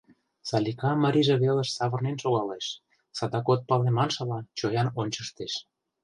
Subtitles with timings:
[0.49, 2.65] —Салика марийже велыш савырнен шогалеш,
[3.17, 5.53] садак от пале маншыла, чоян ончыштеш.